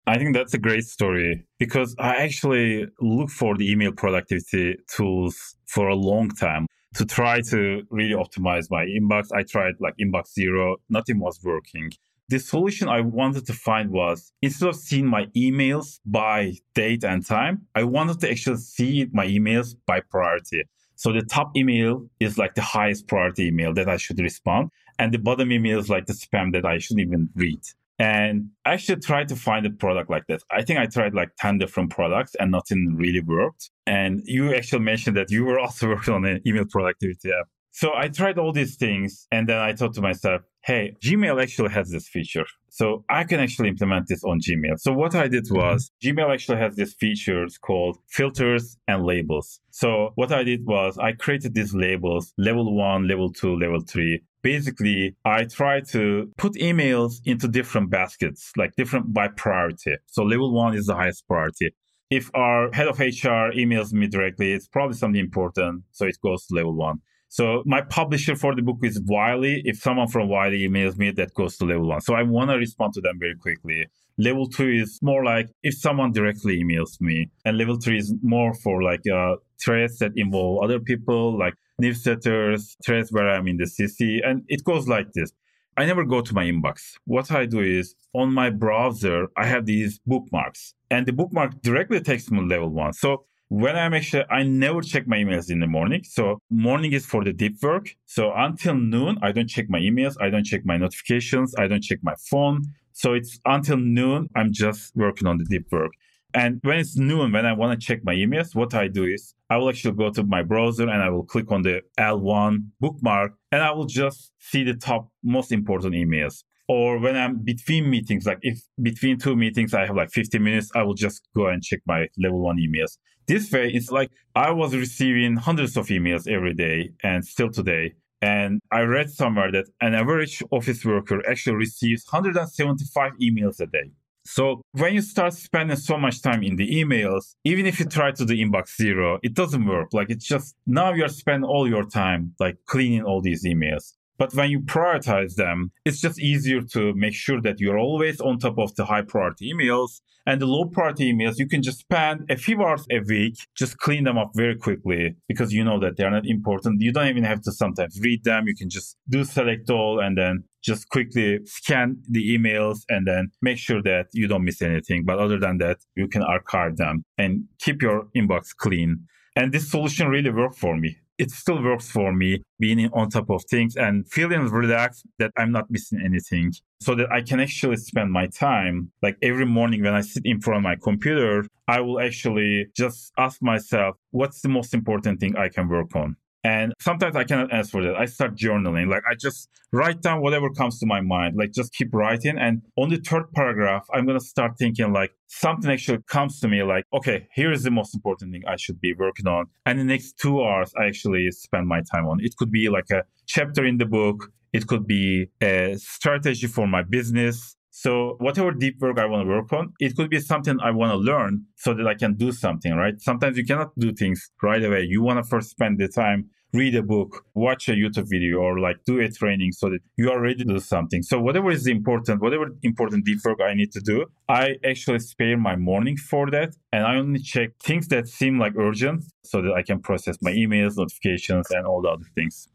I 0.09 0.17
think 0.17 0.33
that's 0.33 0.53
a 0.53 0.57
great 0.57 0.85
story 0.85 1.45
because 1.59 1.93
I 1.99 2.15
actually 2.15 2.87
look 3.01 3.29
for 3.29 3.57
the 3.57 3.69
email 3.69 3.91
productivity 3.91 4.77
tools 4.87 5.57
for 5.65 5.89
a 5.89 5.95
long 5.95 6.29
time 6.29 6.65
to 6.95 7.05
try 7.05 7.41
to 7.41 7.83
really 7.89 8.15
optimize 8.15 8.71
my 8.71 8.85
inbox. 8.85 9.27
I 9.35 9.43
tried 9.43 9.73
like 9.81 9.95
inbox 9.97 10.31
zero, 10.31 10.77
nothing 10.89 11.19
was 11.19 11.41
working. 11.43 11.91
The 12.29 12.39
solution 12.39 12.87
I 12.87 13.01
wanted 13.01 13.45
to 13.47 13.53
find 13.53 13.91
was 13.91 14.31
instead 14.41 14.69
of 14.69 14.77
seeing 14.77 15.07
my 15.07 15.25
emails 15.35 15.99
by 16.05 16.53
date 16.73 17.03
and 17.03 17.25
time, 17.25 17.63
I 17.75 17.83
wanted 17.83 18.21
to 18.21 18.31
actually 18.31 18.57
see 18.57 19.07
my 19.11 19.27
emails 19.27 19.75
by 19.85 19.99
priority. 19.99 20.63
So 20.95 21.11
the 21.11 21.21
top 21.21 21.51
email 21.57 22.07
is 22.21 22.37
like 22.37 22.55
the 22.55 22.61
highest 22.61 23.07
priority 23.07 23.47
email 23.47 23.73
that 23.73 23.89
I 23.89 23.97
should 23.97 24.19
respond. 24.19 24.69
And 24.99 25.13
the 25.13 25.19
bottom 25.19 25.51
email 25.51 25.79
is 25.79 25.89
like 25.89 26.05
the 26.05 26.13
spam 26.13 26.53
that 26.53 26.65
I 26.65 26.77
shouldn't 26.77 27.05
even 27.05 27.29
read. 27.35 27.59
And 27.99 28.49
I 28.65 28.73
actually 28.73 28.99
tried 28.99 29.27
to 29.29 29.35
find 29.35 29.65
a 29.65 29.71
product 29.71 30.09
like 30.09 30.27
that. 30.27 30.41
I 30.51 30.61
think 30.63 30.79
I 30.79 30.85
tried 30.85 31.13
like 31.13 31.29
10 31.39 31.57
different 31.57 31.89
products 31.89 32.35
and 32.39 32.51
nothing 32.51 32.95
really 32.95 33.21
worked. 33.21 33.71
And 33.87 34.21
you 34.25 34.53
actually 34.53 34.83
mentioned 34.83 35.17
that 35.17 35.31
you 35.31 35.45
were 35.45 35.59
also 35.65 35.87
working 35.89 36.13
on 36.13 36.25
an 36.25 36.41
email 36.45 36.65
productivity 36.65 37.29
app. 37.29 37.47
So 37.71 37.91
I 37.95 38.07
tried 38.07 38.39
all 38.39 38.51
these 38.51 38.75
things 38.75 39.27
and 39.31 39.47
then 39.47 39.59
I 39.59 39.73
thought 39.73 39.93
to 39.95 40.01
myself, 40.01 40.41
hey, 40.63 40.95
Gmail 40.99 41.41
actually 41.41 41.69
has 41.69 41.91
this 41.91 42.07
feature. 42.07 42.45
So 42.69 43.05
I 43.07 43.23
can 43.23 43.39
actually 43.39 43.69
implement 43.69 44.07
this 44.07 44.23
on 44.23 44.39
Gmail. 44.39 44.79
So 44.79 44.93
what 44.93 45.15
I 45.15 45.27
did 45.27 45.45
mm-hmm. 45.45 45.57
was 45.57 45.91
Gmail 46.03 46.33
actually 46.33 46.57
has 46.57 46.75
these 46.75 46.95
features 46.95 47.57
called 47.57 47.99
filters 48.07 48.77
and 48.87 49.05
labels. 49.05 49.59
So 49.69 50.11
what 50.15 50.31
I 50.31 50.43
did 50.43 50.65
was 50.65 50.97
I 50.97 51.11
created 51.11 51.53
these 51.53 51.73
labels, 51.73 52.33
level 52.37 52.75
one, 52.75 53.07
level 53.07 53.31
two, 53.31 53.55
level 53.55 53.81
three 53.81 54.23
basically 54.41 55.15
I 55.25 55.45
try 55.45 55.81
to 55.91 56.31
put 56.37 56.53
emails 56.53 57.15
into 57.25 57.47
different 57.47 57.89
baskets, 57.89 58.51
like 58.57 58.75
different 58.75 59.13
by 59.13 59.27
priority. 59.29 59.95
So 60.07 60.23
level 60.23 60.53
one 60.53 60.75
is 60.75 60.85
the 60.85 60.95
highest 60.95 61.27
priority. 61.27 61.71
If 62.09 62.31
our 62.33 62.71
head 62.71 62.87
of 62.87 62.99
HR 62.99 63.51
emails 63.53 63.91
me 63.91 64.07
directly, 64.07 64.53
it's 64.53 64.67
probably 64.67 64.95
something 64.95 65.19
important. 65.19 65.83
So 65.91 66.05
it 66.05 66.17
goes 66.23 66.45
to 66.47 66.55
level 66.55 66.75
one. 66.75 67.01
So 67.29 67.63
my 67.65 67.81
publisher 67.81 68.35
for 68.35 68.55
the 68.55 68.61
book 68.61 68.77
is 68.83 69.01
Wiley. 69.05 69.61
If 69.65 69.79
someone 69.79 70.07
from 70.07 70.29
Wiley 70.29 70.59
emails 70.67 70.97
me, 70.97 71.11
that 71.11 71.33
goes 71.33 71.57
to 71.57 71.65
level 71.65 71.87
one. 71.87 72.01
So 72.01 72.13
I 72.13 72.23
want 72.23 72.49
to 72.51 72.57
respond 72.57 72.93
to 72.93 73.01
them 73.01 73.19
very 73.19 73.35
quickly. 73.35 73.87
Level 74.17 74.47
two 74.47 74.69
is 74.69 74.99
more 75.01 75.23
like 75.23 75.49
if 75.61 75.75
someone 75.77 76.11
directly 76.11 76.63
emails 76.63 76.99
me, 77.01 77.29
and 77.45 77.57
level 77.57 77.77
three 77.79 77.99
is 77.99 78.15
more 78.23 78.53
for 78.53 78.81
like 78.81 79.01
uh, 79.07 79.35
threads 79.63 79.99
that 79.99 80.13
involve 80.15 80.63
other 80.63 80.79
people, 80.79 81.37
like 81.37 81.53
newsletters, 81.81 82.75
threads 82.85 83.11
where 83.11 83.29
I'm 83.29 83.47
in 83.47 83.57
the 83.57 83.65
CC, 83.65 84.19
and 84.23 84.43
it 84.47 84.63
goes 84.63 84.87
like 84.87 85.11
this. 85.13 85.31
I 85.77 85.85
never 85.85 86.03
go 86.03 86.21
to 86.21 86.33
my 86.33 86.45
inbox. 86.45 86.93
What 87.05 87.31
I 87.31 87.45
do 87.45 87.59
is 87.59 87.93
on 88.13 88.33
my 88.33 88.49
browser, 88.49 89.27
I 89.37 89.45
have 89.45 89.65
these 89.65 89.99
bookmarks, 90.05 90.73
and 90.89 91.05
the 91.05 91.13
bookmark 91.13 91.61
directly 91.61 91.99
takes 91.99 92.31
me 92.31 92.39
to 92.39 92.45
level 92.45 92.69
one. 92.69 92.93
So 92.93 93.25
when 93.49 93.77
I'm 93.77 93.93
actually, 93.93 94.25
I 94.29 94.43
never 94.43 94.81
check 94.81 95.07
my 95.07 95.17
emails 95.17 95.49
in 95.49 95.59
the 95.59 95.67
morning. 95.67 96.03
So 96.03 96.41
morning 96.49 96.93
is 96.93 97.05
for 97.05 97.23
the 97.23 97.31
deep 97.31 97.57
work. 97.61 97.95
So 98.05 98.33
until 98.35 98.75
noon, 98.75 99.17
I 99.21 99.31
don't 99.31 99.47
check 99.47 99.69
my 99.69 99.79
emails. 99.79 100.15
I 100.19 100.29
don't 100.29 100.43
check 100.43 100.65
my 100.65 100.77
notifications. 100.77 101.55
I 101.57 101.67
don't 101.67 101.83
check 101.83 101.99
my 102.01 102.15
phone. 102.29 102.63
So 102.91 103.13
it's 103.13 103.39
until 103.45 103.77
noon, 103.77 104.27
I'm 104.35 104.51
just 104.51 104.95
working 104.95 105.27
on 105.27 105.37
the 105.37 105.45
deep 105.45 105.67
work. 105.71 105.91
And 106.37 106.59
when 106.61 106.77
it's 106.77 106.95
noon, 106.95 107.31
when 107.31 107.47
I 107.47 107.53
want 107.53 107.81
to 107.81 107.83
check 107.83 108.01
my 108.03 108.13
emails, 108.13 108.53
what 108.53 108.75
I 108.75 108.87
do 108.87 109.05
is 109.05 109.33
I 109.49 109.57
will 109.57 109.69
actually 109.69 109.95
go 109.95 110.11
to 110.11 110.23
my 110.23 110.43
browser 110.43 110.87
and 110.87 111.01
I 111.01 111.09
will 111.09 111.23
click 111.25 111.51
on 111.51 111.63
the 111.63 111.81
L1 111.97 112.59
bookmark 112.79 113.31
and 113.51 113.63
I 113.63 113.71
will 113.71 113.87
just 113.87 114.33
see 114.37 114.63
the 114.63 114.75
top 114.75 115.09
most 115.23 115.51
important 115.51 115.95
emails. 115.95 116.43
Or 116.67 116.99
when 116.99 117.17
I'm 117.17 117.39
between 117.39 117.89
meetings, 117.89 118.27
like 118.27 118.37
if 118.43 118.59
between 118.79 119.17
two 119.17 119.35
meetings 119.35 119.73
I 119.73 119.87
have 119.87 119.95
like 119.95 120.11
15 120.11 120.43
minutes, 120.43 120.69
I 120.75 120.83
will 120.83 120.93
just 120.93 121.27
go 121.35 121.47
and 121.47 121.63
check 121.63 121.79
my 121.87 122.07
level 122.19 122.41
one 122.41 122.57
emails. 122.57 122.99
This 123.25 123.51
way, 123.51 123.71
it's 123.73 123.89
like 123.89 124.11
I 124.35 124.51
was 124.51 124.75
receiving 124.75 125.37
hundreds 125.37 125.75
of 125.75 125.87
emails 125.87 126.27
every 126.27 126.53
day 126.53 126.91
and 127.01 127.25
still 127.25 127.49
today. 127.49 127.95
And 128.21 128.61
I 128.71 128.81
read 128.81 129.09
somewhere 129.09 129.51
that 129.53 129.65
an 129.81 129.95
average 129.95 130.43
office 130.51 130.85
worker 130.85 131.27
actually 131.27 131.55
receives 131.55 132.05
175 132.11 133.13
emails 133.19 133.59
a 133.59 133.65
day. 133.65 133.89
So 134.27 134.61
when 134.73 134.93
you 134.93 135.01
start 135.01 135.33
spending 135.33 135.77
so 135.77 135.97
much 135.97 136.21
time 136.21 136.43
in 136.43 136.57
the 136.57 136.69
emails, 136.69 137.35
even 137.45 137.65
if 137.65 137.79
you 137.79 137.85
try 137.85 138.11
to 138.11 138.25
do 138.25 138.35
inbox 138.35 138.75
zero, 138.75 139.19
it 139.23 139.33
doesn't 139.33 139.65
work. 139.65 139.93
Like 139.93 140.09
it's 140.09 140.27
just 140.27 140.53
now 140.65 140.93
you're 140.93 141.07
spending 141.07 141.49
all 141.49 141.65
your 141.65 141.85
time 141.85 142.33
like 142.37 142.57
cleaning 142.65 143.03
all 143.03 143.21
these 143.21 143.45
emails. 143.45 143.93
But 144.17 144.33
when 144.33 144.49
you 144.49 144.59
prioritize 144.59 145.35
them, 145.35 145.71
it's 145.85 146.01
just 146.01 146.19
easier 146.19 146.61
to 146.73 146.93
make 146.93 147.13
sure 147.13 147.39
that 147.41 147.61
you're 147.61 147.79
always 147.79 148.19
on 148.19 148.39
top 148.39 148.57
of 148.57 148.75
the 148.75 148.83
high 148.83 149.03
priority 149.03 149.53
emails 149.53 150.01
and 150.25 150.41
the 150.41 150.45
low 150.45 150.65
priority 150.65 151.13
emails. 151.13 151.37
You 151.37 151.47
can 151.47 151.63
just 151.63 151.79
spend 151.79 152.29
a 152.29 152.35
few 152.35 152.61
hours 152.61 152.85
a 152.91 152.99
week, 152.99 153.35
just 153.55 153.77
clean 153.77 154.03
them 154.03 154.17
up 154.17 154.31
very 154.35 154.57
quickly 154.57 155.15
because 155.29 155.53
you 155.53 155.63
know 155.63 155.79
that 155.79 155.95
they're 155.95 156.11
not 156.11 156.25
important. 156.25 156.81
You 156.81 156.91
don't 156.91 157.07
even 157.07 157.23
have 157.23 157.41
to 157.43 157.51
sometimes 157.53 157.97
read 158.01 158.25
them. 158.25 158.47
You 158.47 158.55
can 158.55 158.69
just 158.69 158.97
do 159.07 159.23
select 159.23 159.69
all 159.69 160.01
and 160.01 160.17
then 160.17 160.43
just 160.67 160.89
quickly 160.89 161.39
scan 161.45 161.97
the 162.09 162.23
emails 162.35 162.79
and 162.89 163.07
then 163.07 163.31
make 163.41 163.57
sure 163.57 163.81
that 163.81 164.07
you 164.13 164.27
don't 164.27 164.43
miss 164.43 164.61
anything. 164.61 165.05
But 165.05 165.17
other 165.19 165.39
than 165.39 165.57
that, 165.59 165.77
you 165.95 166.07
can 166.07 166.21
archive 166.21 166.77
them 166.77 167.03
and 167.17 167.45
keep 167.59 167.81
your 167.81 168.07
inbox 168.15 168.55
clean. 168.55 169.07
And 169.35 169.51
this 169.53 169.71
solution 169.71 170.09
really 170.09 170.31
worked 170.31 170.57
for 170.57 170.75
me 170.77 170.97
it 171.17 171.31
still 171.31 171.61
works 171.61 171.89
for 171.89 172.13
me 172.13 172.43
being 172.59 172.89
on 172.93 173.09
top 173.09 173.29
of 173.29 173.43
things 173.49 173.75
and 173.75 174.07
feeling 174.07 174.41
relaxed 174.49 175.05
that 175.19 175.31
I'm 175.37 175.51
not 175.51 175.69
missing 175.69 175.99
anything 176.03 176.53
so 176.79 176.95
that 176.95 177.11
I 177.11 177.21
can 177.21 177.39
actually 177.39 177.77
spend 177.77 178.11
my 178.11 178.27
time. 178.27 178.91
Like 179.01 179.17
every 179.21 179.45
morning 179.45 179.83
when 179.83 179.93
I 179.93 180.01
sit 180.01 180.23
in 180.25 180.39
front 180.41 180.57
of 180.57 180.63
my 180.63 180.75
computer, 180.75 181.45
I 181.67 181.81
will 181.81 181.99
actually 181.99 182.67
just 182.75 183.11
ask 183.17 183.41
myself, 183.41 183.95
what's 184.11 184.41
the 184.41 184.49
most 184.49 184.73
important 184.73 185.19
thing 185.19 185.35
I 185.35 185.49
can 185.49 185.67
work 185.67 185.95
on? 185.95 186.15
And 186.43 186.73
sometimes 186.79 187.15
I 187.15 187.23
cannot 187.23 187.53
answer 187.53 187.81
that. 187.83 187.95
I 187.95 188.05
start 188.05 188.35
journaling. 188.35 188.89
Like 188.89 189.03
I 189.09 189.15
just 189.15 189.49
write 189.73 190.01
down 190.01 190.21
whatever 190.21 190.49
comes 190.49 190.79
to 190.79 190.85
my 190.85 191.01
mind. 191.01 191.35
Like 191.37 191.51
just 191.51 191.73
keep 191.73 191.93
writing. 191.93 192.37
And 192.37 192.61
on 192.77 192.89
the 192.89 192.97
third 192.97 193.31
paragraph, 193.33 193.85
I'm 193.93 194.05
going 194.05 194.19
to 194.19 194.25
start 194.25 194.57
thinking 194.57 194.93
like 194.93 195.11
something 195.27 195.69
actually 195.69 195.99
comes 196.07 196.39
to 196.39 196.47
me 196.47 196.63
like, 196.63 196.85
okay, 196.93 197.27
here 197.33 197.51
is 197.51 197.63
the 197.63 197.71
most 197.71 197.93
important 197.93 198.31
thing 198.31 198.43
I 198.47 198.55
should 198.55 198.79
be 198.79 198.93
working 198.93 199.27
on. 199.27 199.47
And 199.65 199.79
the 199.79 199.83
next 199.83 200.17
two 200.17 200.43
hours, 200.43 200.71
I 200.79 200.85
actually 200.85 201.29
spend 201.31 201.67
my 201.67 201.81
time 201.91 202.07
on. 202.07 202.19
It 202.21 202.35
could 202.37 202.51
be 202.51 202.69
like 202.69 202.89
a 202.91 203.03
chapter 203.25 203.65
in 203.65 203.77
the 203.77 203.85
book. 203.85 204.31
It 204.53 204.67
could 204.67 204.87
be 204.87 205.27
a 205.41 205.75
strategy 205.77 206.47
for 206.47 206.67
my 206.67 206.83
business 206.83 207.57
So 207.79 208.15
whatever 208.17 208.51
deep 208.53 208.79
work 208.79 208.97
I 208.97 209.05
want 209.05 209.27
to 209.27 209.29
work 209.29 209.53
on, 209.53 209.71
it 209.79 209.95
could 209.95 210.09
be 210.09 210.19
something 210.19 210.57
I 210.59 210.71
want 210.71 210.93
to 210.93 210.97
learn 210.97 211.45
so 211.57 211.75
that 211.75 211.85
I 211.85 211.93
can 211.93 212.15
do 212.15 212.31
something, 212.31 212.73
right? 212.73 212.99
Sometimes 212.99 213.37
you 213.37 213.45
cannot 213.45 213.77
do 213.77 213.93
things 213.93 214.31
right 214.41 214.63
away. 214.63 214.87
You 214.89 215.03
want 215.03 215.23
to 215.23 215.29
first 215.29 215.51
spend 215.51 215.77
the 215.77 215.87
time 215.87 216.31
read 216.53 216.73
a 216.73 216.81
book, 216.81 217.23
watch 217.35 217.69
a 217.69 217.73
YouTube 217.73 218.09
video, 218.09 218.37
or 218.37 218.59
like 218.59 218.77
do 218.85 218.99
a 218.99 219.11
training 219.11 219.51
so 219.51 219.69
that 219.69 219.81
you 219.95 220.09
are 220.09 220.19
ready 220.19 220.37
to 220.37 220.45
do 220.45 220.59
something. 220.59 221.03
So 221.03 221.19
whatever 221.19 221.51
is 221.51 221.67
important, 221.67 222.19
whatever 222.19 222.47
important 222.63 223.05
deep 223.05 223.19
work 223.23 223.41
I 223.41 223.53
need 223.53 223.71
to 223.73 223.79
do, 223.79 224.05
I 224.27 224.55
actually 224.65 224.99
spare 224.99 225.37
my 225.37 225.55
morning 225.55 225.97
for 225.97 226.31
that. 226.31 226.55
And 226.71 226.83
I 226.83 226.95
only 226.95 227.19
check 227.19 227.49
things 227.61 227.89
that 227.89 228.07
seem 228.07 228.39
like 228.39 228.53
urgent 228.57 229.03
so 229.23 229.43
that 229.43 229.53
I 229.53 229.61
can 229.61 229.81
process 229.81 230.17
my 230.23 230.31
emails, 230.31 230.77
notifications, 230.77 231.51
and 231.51 231.67
all 231.67 231.83
the 231.83 231.89
other 231.89 232.09
things. 232.15 232.47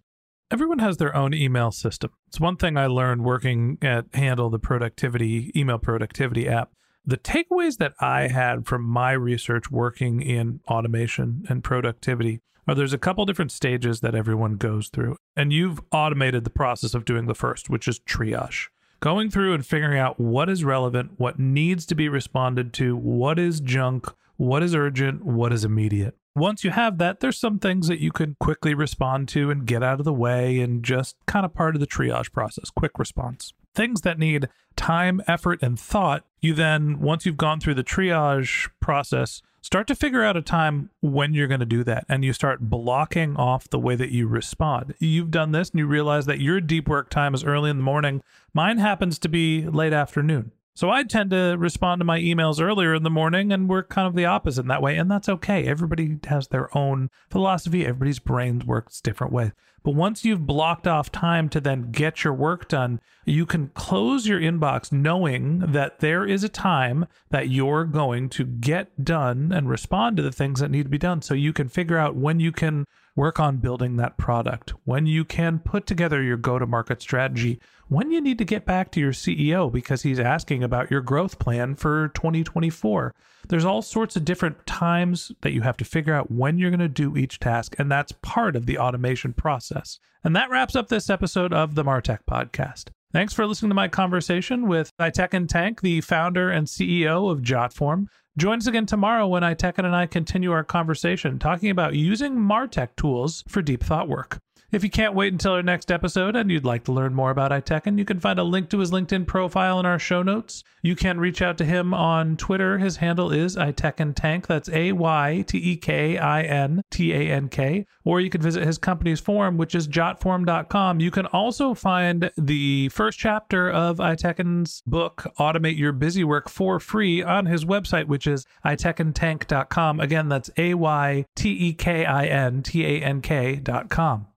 Everyone 0.52 0.80
has 0.80 0.98
their 0.98 1.16
own 1.16 1.32
email 1.32 1.70
system. 1.70 2.10
It's 2.28 2.38
one 2.38 2.58
thing 2.58 2.76
I 2.76 2.86
learned 2.86 3.24
working 3.24 3.78
at 3.80 4.04
Handle, 4.12 4.50
the 4.50 4.58
productivity 4.58 5.50
email 5.56 5.78
productivity 5.78 6.46
app. 6.46 6.70
The 7.06 7.16
takeaways 7.16 7.78
that 7.78 7.94
I 8.00 8.28
had 8.28 8.66
from 8.66 8.82
my 8.82 9.12
research 9.12 9.70
working 9.70 10.20
in 10.20 10.60
automation 10.68 11.46
and 11.48 11.64
productivity 11.64 12.42
are 12.68 12.74
there's 12.74 12.92
a 12.92 12.98
couple 12.98 13.24
different 13.24 13.50
stages 13.50 14.00
that 14.00 14.14
everyone 14.14 14.56
goes 14.56 14.88
through. 14.88 15.16
And 15.34 15.54
you've 15.54 15.80
automated 15.90 16.44
the 16.44 16.50
process 16.50 16.92
of 16.92 17.06
doing 17.06 17.24
the 17.24 17.34
first, 17.34 17.70
which 17.70 17.88
is 17.88 18.00
triage. 18.00 18.66
Going 19.00 19.30
through 19.30 19.54
and 19.54 19.64
figuring 19.64 19.98
out 19.98 20.20
what 20.20 20.50
is 20.50 20.64
relevant, 20.64 21.12
what 21.16 21.38
needs 21.38 21.86
to 21.86 21.94
be 21.94 22.10
responded 22.10 22.74
to, 22.74 22.94
what 22.94 23.38
is 23.38 23.58
junk, 23.58 24.06
what 24.36 24.62
is 24.62 24.74
urgent, 24.74 25.24
what 25.24 25.50
is 25.50 25.64
immediate. 25.64 26.14
Once 26.34 26.64
you 26.64 26.70
have 26.70 26.96
that, 26.96 27.20
there's 27.20 27.38
some 27.38 27.58
things 27.58 27.88
that 27.88 28.00
you 28.00 28.10
can 28.10 28.36
quickly 28.40 28.72
respond 28.72 29.28
to 29.28 29.50
and 29.50 29.66
get 29.66 29.82
out 29.82 29.98
of 29.98 30.04
the 30.04 30.12
way 30.12 30.60
and 30.60 30.82
just 30.82 31.14
kind 31.26 31.44
of 31.44 31.52
part 31.52 31.74
of 31.74 31.80
the 31.80 31.86
triage 31.86 32.32
process, 32.32 32.70
quick 32.70 32.98
response. 32.98 33.52
Things 33.74 34.00
that 34.00 34.18
need 34.18 34.48
time, 34.74 35.20
effort, 35.26 35.62
and 35.62 35.78
thought, 35.78 36.24
you 36.40 36.54
then, 36.54 37.00
once 37.00 37.26
you've 37.26 37.36
gone 37.36 37.60
through 37.60 37.74
the 37.74 37.84
triage 37.84 38.70
process, 38.80 39.42
start 39.60 39.86
to 39.86 39.94
figure 39.94 40.24
out 40.24 40.36
a 40.36 40.42
time 40.42 40.88
when 41.00 41.34
you're 41.34 41.48
going 41.48 41.60
to 41.60 41.66
do 41.66 41.84
that 41.84 42.06
and 42.08 42.24
you 42.24 42.32
start 42.32 42.60
blocking 42.60 43.36
off 43.36 43.68
the 43.68 43.78
way 43.78 43.94
that 43.94 44.10
you 44.10 44.26
respond. 44.26 44.94
You've 44.98 45.30
done 45.30 45.52
this 45.52 45.70
and 45.70 45.78
you 45.80 45.86
realize 45.86 46.24
that 46.26 46.40
your 46.40 46.62
deep 46.62 46.88
work 46.88 47.10
time 47.10 47.34
is 47.34 47.44
early 47.44 47.70
in 47.70 47.76
the 47.76 47.82
morning. 47.82 48.22
Mine 48.54 48.78
happens 48.78 49.18
to 49.20 49.28
be 49.28 49.66
late 49.66 49.92
afternoon. 49.92 50.52
So 50.74 50.88
I 50.88 51.02
tend 51.02 51.30
to 51.30 51.56
respond 51.58 52.00
to 52.00 52.04
my 52.04 52.18
emails 52.18 52.60
earlier 52.60 52.94
in 52.94 53.02
the 53.02 53.10
morning, 53.10 53.52
and 53.52 53.68
we're 53.68 53.82
kind 53.82 54.08
of 54.08 54.14
the 54.14 54.24
opposite 54.24 54.62
in 54.62 54.68
that 54.68 54.82
way. 54.82 54.96
And 54.96 55.10
that's 55.10 55.28
okay. 55.28 55.64
Everybody 55.66 56.18
has 56.28 56.48
their 56.48 56.76
own 56.76 57.10
philosophy, 57.30 57.84
everybody's 57.84 58.18
brain 58.18 58.62
works 58.64 59.00
different 59.00 59.32
ways. 59.32 59.52
But 59.84 59.94
once 59.94 60.24
you've 60.24 60.46
blocked 60.46 60.86
off 60.86 61.10
time 61.10 61.48
to 61.50 61.60
then 61.60 61.90
get 61.90 62.22
your 62.22 62.32
work 62.32 62.68
done, 62.68 63.00
you 63.24 63.44
can 63.44 63.68
close 63.74 64.26
your 64.28 64.40
inbox 64.40 64.92
knowing 64.92 65.58
that 65.58 65.98
there 65.98 66.24
is 66.24 66.44
a 66.44 66.48
time 66.48 67.06
that 67.30 67.48
you're 67.48 67.84
going 67.84 68.28
to 68.30 68.44
get 68.44 69.04
done 69.04 69.50
and 69.52 69.68
respond 69.68 70.16
to 70.16 70.22
the 70.22 70.32
things 70.32 70.60
that 70.60 70.70
need 70.70 70.84
to 70.84 70.88
be 70.88 70.98
done. 70.98 71.20
So 71.20 71.34
you 71.34 71.52
can 71.52 71.68
figure 71.68 71.98
out 71.98 72.14
when 72.14 72.38
you 72.38 72.52
can 72.52 72.86
work 73.14 73.38
on 73.38 73.58
building 73.58 73.96
that 73.96 74.16
product, 74.16 74.70
when 74.84 75.06
you 75.06 75.24
can 75.24 75.58
put 75.58 75.86
together 75.86 76.22
your 76.22 76.36
go 76.36 76.58
to 76.58 76.66
market 76.66 77.02
strategy, 77.02 77.60
when 77.88 78.10
you 78.10 78.20
need 78.20 78.38
to 78.38 78.44
get 78.44 78.64
back 78.64 78.90
to 78.90 79.00
your 79.00 79.12
CEO 79.12 79.70
because 79.70 80.02
he's 80.02 80.18
asking 80.18 80.64
about 80.64 80.90
your 80.90 81.02
growth 81.02 81.38
plan 81.38 81.74
for 81.74 82.08
2024. 82.08 83.14
There's 83.48 83.64
all 83.64 83.82
sorts 83.82 84.16
of 84.16 84.24
different 84.24 84.66
times 84.66 85.32
that 85.42 85.52
you 85.52 85.62
have 85.62 85.76
to 85.78 85.84
figure 85.84 86.14
out 86.14 86.30
when 86.30 86.58
you're 86.58 86.70
going 86.70 86.80
to 86.80 86.88
do 86.88 87.16
each 87.16 87.38
task, 87.38 87.74
and 87.78 87.90
that's 87.90 88.12
part 88.22 88.56
of 88.56 88.66
the 88.66 88.78
automation 88.78 89.32
process. 89.32 89.98
And 90.24 90.34
that 90.36 90.50
wraps 90.50 90.76
up 90.76 90.88
this 90.88 91.10
episode 91.10 91.52
of 91.52 91.74
the 91.74 91.84
Martech 91.84 92.20
Podcast. 92.30 92.90
Thanks 93.12 93.34
for 93.34 93.46
listening 93.46 93.68
to 93.68 93.74
my 93.74 93.88
conversation 93.88 94.68
with 94.68 94.90
Aytekin 94.98 95.46
Tank, 95.46 95.82
the 95.82 96.00
founder 96.00 96.48
and 96.48 96.66
CEO 96.66 97.30
of 97.30 97.42
Jotform. 97.42 98.06
Join 98.38 98.56
us 98.58 98.66
again 98.66 98.86
tomorrow 98.86 99.28
when 99.28 99.42
Aytekin 99.42 99.84
and 99.84 99.94
I 99.94 100.06
continue 100.06 100.52
our 100.52 100.64
conversation 100.64 101.38
talking 101.38 101.68
about 101.68 101.94
using 101.94 102.34
Martech 102.34 102.96
tools 102.96 103.44
for 103.46 103.60
deep 103.60 103.84
thought 103.84 104.08
work. 104.08 104.38
If 104.72 104.82
you 104.82 104.88
can't 104.88 105.12
wait 105.12 105.34
until 105.34 105.52
our 105.52 105.62
next 105.62 105.92
episode 105.92 106.34
and 106.34 106.50
you'd 106.50 106.64
like 106.64 106.84
to 106.84 106.92
learn 106.92 107.12
more 107.12 107.30
about 107.30 107.50
Aytekin, 107.50 107.98
you 107.98 108.06
can 108.06 108.18
find 108.18 108.38
a 108.38 108.42
link 108.42 108.70
to 108.70 108.78
his 108.78 108.90
LinkedIn 108.90 109.26
profile 109.26 109.78
in 109.78 109.84
our 109.84 109.98
show 109.98 110.22
notes. 110.22 110.64
You 110.80 110.96
can 110.96 111.20
reach 111.20 111.42
out 111.42 111.58
to 111.58 111.66
him 111.66 111.92
on 111.92 112.38
Twitter. 112.38 112.78
His 112.78 112.96
handle 112.96 113.30
is 113.30 113.54
Aytekin 113.54 114.14
Tank. 114.14 114.46
That's 114.46 114.70
A 114.70 114.92
Y 114.92 115.44
T 115.46 115.58
E 115.58 115.76
K 115.76 116.16
I 116.16 116.42
N 116.44 116.82
T 116.90 117.12
A 117.12 117.30
N 117.30 117.50
K. 117.50 117.84
Or 118.02 118.18
you 118.18 118.30
can 118.30 118.40
visit 118.40 118.66
his 118.66 118.78
company's 118.78 119.20
forum, 119.20 119.58
which 119.58 119.74
is 119.74 119.86
jotform.com. 119.86 121.00
You 121.00 121.10
can 121.10 121.26
also 121.26 121.74
find 121.74 122.30
the 122.38 122.88
first 122.88 123.18
chapter 123.18 123.70
of 123.70 123.98
Aytekin's 123.98 124.82
book, 124.86 125.26
Automate 125.38 125.76
Your 125.76 125.92
Busy 125.92 126.24
Work, 126.24 126.48
for 126.48 126.80
free 126.80 127.22
on 127.22 127.44
his 127.44 127.66
website, 127.66 128.06
which 128.06 128.26
is 128.26 128.46
aytekintank.com. 128.64 130.00
Again, 130.00 130.30
that's 130.30 130.48
A 130.56 130.72
Y 130.72 131.26
T 131.36 131.50
E 131.50 131.74
K 131.74 132.06
I 132.06 132.24
N 132.24 132.62
T 132.62 132.86
A 132.86 133.02
N 133.02 133.20
K.com. 133.20 134.28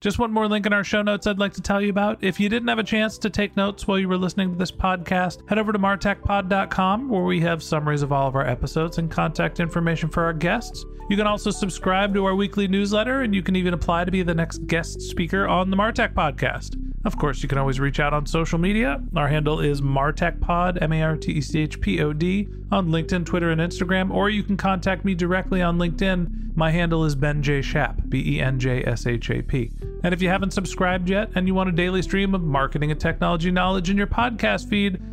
Just 0.00 0.18
one 0.18 0.32
more 0.32 0.48
link 0.48 0.64
in 0.64 0.72
our 0.72 0.82
show 0.82 1.02
notes 1.02 1.26
I'd 1.26 1.38
like 1.38 1.52
to 1.52 1.60
tell 1.60 1.82
you 1.82 1.90
about. 1.90 2.24
If 2.24 2.40
you 2.40 2.48
didn't 2.48 2.68
have 2.68 2.78
a 2.78 2.82
chance 2.82 3.18
to 3.18 3.28
take 3.28 3.54
notes 3.54 3.86
while 3.86 3.98
you 3.98 4.08
were 4.08 4.16
listening 4.16 4.50
to 4.50 4.56
this 4.56 4.72
podcast, 4.72 5.46
head 5.46 5.58
over 5.58 5.72
to 5.74 5.78
martechpod.com 5.78 7.10
where 7.10 7.24
we 7.24 7.38
have 7.40 7.62
summaries 7.62 8.00
of 8.00 8.10
all 8.10 8.26
of 8.26 8.34
our 8.34 8.46
episodes 8.46 8.96
and 8.96 9.10
contact 9.10 9.60
information 9.60 10.08
for 10.08 10.24
our 10.24 10.32
guests. 10.32 10.86
You 11.10 11.18
can 11.18 11.26
also 11.26 11.50
subscribe 11.50 12.14
to 12.14 12.24
our 12.24 12.34
weekly 12.34 12.66
newsletter 12.66 13.20
and 13.20 13.34
you 13.34 13.42
can 13.42 13.56
even 13.56 13.74
apply 13.74 14.06
to 14.06 14.10
be 14.10 14.22
the 14.22 14.34
next 14.34 14.66
guest 14.66 15.02
speaker 15.02 15.46
on 15.46 15.68
the 15.68 15.76
Martech 15.76 16.14
podcast. 16.14 16.76
Of 17.02 17.16
course, 17.16 17.42
you 17.42 17.48
can 17.48 17.56
always 17.56 17.80
reach 17.80 17.98
out 17.98 18.12
on 18.12 18.26
social 18.26 18.58
media. 18.58 19.02
Our 19.16 19.28
handle 19.28 19.60
is 19.60 19.80
MartechPod, 19.80 20.82
M 20.82 20.92
A 20.92 21.02
R 21.02 21.16
T 21.16 21.32
E 21.32 21.40
C 21.40 21.60
H 21.60 21.80
P 21.80 22.02
O 22.02 22.12
D, 22.12 22.48
on 22.70 22.88
LinkedIn, 22.88 23.24
Twitter, 23.24 23.50
and 23.50 23.60
Instagram, 23.60 24.10
or 24.10 24.28
you 24.28 24.42
can 24.42 24.58
contact 24.58 25.04
me 25.04 25.14
directly 25.14 25.62
on 25.62 25.78
LinkedIn. 25.78 26.54
My 26.54 26.70
handle 26.70 27.06
is 27.06 27.14
Ben 27.14 27.42
J. 27.42 27.62
Shap, 27.62 28.02
B 28.08 28.36
E 28.36 28.40
N 28.40 28.58
J 28.58 28.84
S 28.84 29.06
H 29.06 29.30
A 29.30 29.40
P. 29.40 29.70
And 30.04 30.12
if 30.12 30.20
you 30.20 30.28
haven't 30.28 30.52
subscribed 30.52 31.08
yet 31.08 31.30
and 31.34 31.46
you 31.46 31.54
want 31.54 31.70
a 31.70 31.72
daily 31.72 32.02
stream 32.02 32.34
of 32.34 32.42
marketing 32.42 32.90
and 32.90 33.00
technology 33.00 33.50
knowledge 33.50 33.88
in 33.88 33.96
your 33.96 34.06
podcast 34.06 34.68
feed, 34.68 35.00